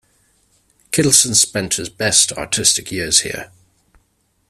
Kittelsen 0.91 1.35
spent 1.35 1.75
his 1.75 1.87
best 1.87 2.31
artistic 2.33 2.91
years 2.91 3.19
here. 3.19 3.51